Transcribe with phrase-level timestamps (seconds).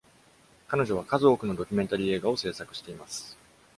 [0.67, 3.37] 彼女は数多くのドキュメンタリー映画を制作しています。